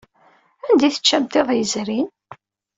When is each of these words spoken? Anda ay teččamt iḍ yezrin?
Anda 0.67 0.85
ay 0.87 0.93
teččamt 0.95 1.39
iḍ 1.39 1.49
yezrin? 1.53 2.09